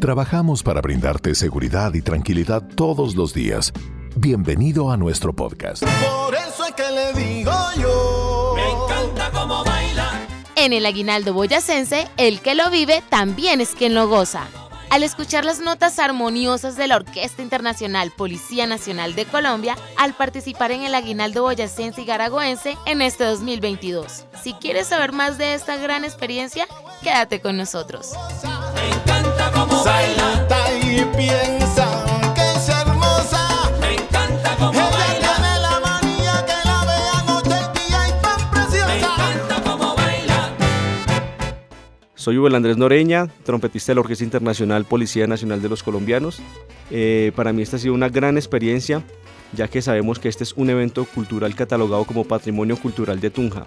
[0.00, 3.70] Trabajamos para brindarte seguridad y tranquilidad todos los días.
[4.16, 5.82] Bienvenido a nuestro podcast.
[5.82, 8.54] Por eso es que le digo yo.
[8.56, 10.10] Me encanta cómo baila.
[10.56, 14.48] En el aguinaldo boyacense, el que lo vive también es quien lo goza.
[14.88, 20.72] Al escuchar las notas armoniosas de la Orquesta Internacional Policía Nacional de Colombia, al participar
[20.72, 24.24] en el aguinaldo boyacense y garagoense en este 2022.
[24.42, 26.66] Si quieres saber más de esta gran experiencia,
[27.02, 28.14] quédate con nosotros.
[42.20, 46.42] Soy Hugo Andrés Noreña, trompetista de la Orquesta Internacional Policía Nacional de los Colombianos.
[46.90, 49.02] Eh, para mí esta ha sido una gran experiencia,
[49.54, 53.66] ya que sabemos que este es un evento cultural catalogado como Patrimonio Cultural de Tunja,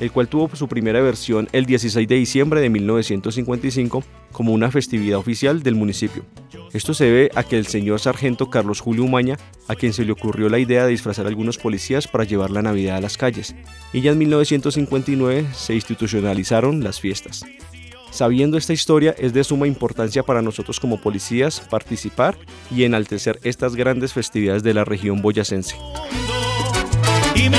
[0.00, 5.18] el cual tuvo su primera versión el 16 de diciembre de 1955 como una festividad
[5.18, 6.24] oficial del municipio.
[6.72, 9.38] Esto se debe a que el señor sargento Carlos Julio Umaña,
[9.68, 12.62] a quien se le ocurrió la idea de disfrazar a algunos policías para llevar la
[12.62, 13.54] Navidad a las calles,
[13.92, 17.44] y ya en 1959 se institucionalizaron las fiestas.
[18.10, 22.38] Sabiendo esta historia, es de suma importancia para nosotros como policías participar
[22.70, 25.76] y enaltecer estas grandes festividades de la región boyacense.
[27.34, 27.58] y me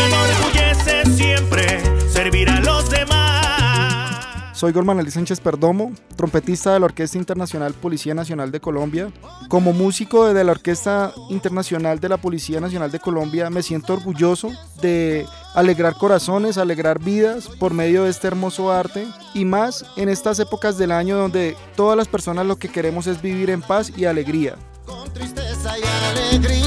[2.90, 4.16] los demás.
[4.54, 9.10] Soy Gorman Ali Sánchez Perdomo, trompetista de la Orquesta Internacional Policía Nacional de Colombia.
[9.48, 14.52] Como músico de la Orquesta Internacional de la Policía Nacional de Colombia, me siento orgulloso
[14.82, 20.40] de alegrar corazones, alegrar vidas por medio de este hermoso arte y más en estas
[20.40, 24.06] épocas del año donde todas las personas lo que queremos es vivir en paz y
[24.06, 24.58] alegría.
[24.86, 25.84] Con tristeza y
[26.18, 26.59] alegría.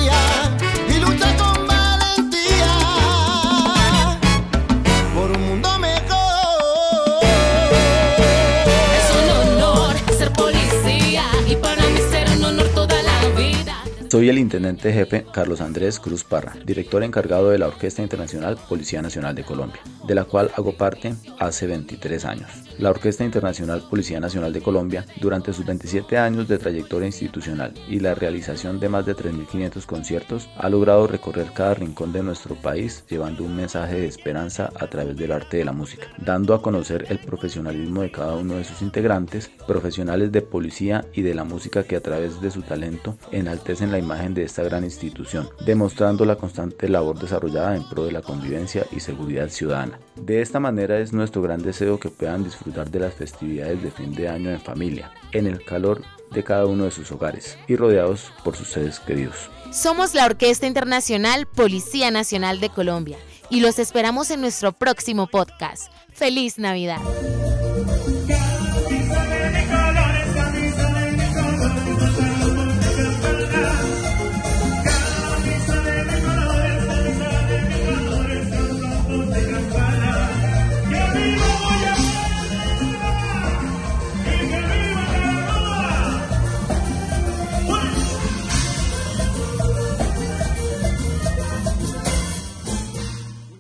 [14.13, 19.00] Soy el intendente jefe Carlos Andrés Cruz Parra, director encargado de la Orquesta Internacional Policía
[19.00, 22.51] Nacional de Colombia, de la cual hago parte hace 23 años.
[22.78, 28.01] La Orquesta Internacional Policía Nacional de Colombia, durante sus 27 años de trayectoria institucional y
[28.01, 33.05] la realización de más de 3.500 conciertos, ha logrado recorrer cada rincón de nuestro país
[33.09, 37.06] llevando un mensaje de esperanza a través del arte de la música, dando a conocer
[37.09, 41.84] el profesionalismo de cada uno de sus integrantes, profesionales de policía y de la música
[41.84, 46.37] que a través de su talento enaltecen la imagen de esta gran institución, demostrando la
[46.37, 49.99] constante labor desarrollada en pro de la convivencia y seguridad ciudadana.
[50.17, 54.15] De esta manera es nuestro gran deseo que puedan disfrutar de las festividades de fin
[54.15, 58.33] de año en familia, en el calor de cada uno de sus hogares y rodeados
[58.45, 59.51] por sus seres queridos.
[59.73, 63.19] Somos la Orquesta Internacional Policía Nacional de Colombia
[63.51, 65.93] y los esperamos en nuestro próximo podcast.
[66.13, 67.01] ¡Feliz Navidad!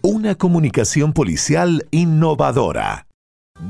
[0.04, 3.06] Una comunicación policial innovadora.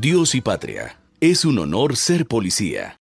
[0.00, 0.98] Dios y patria.
[1.20, 3.01] Es un honor ser policía.